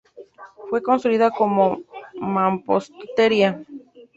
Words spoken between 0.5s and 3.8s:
Fue construida con mampostería.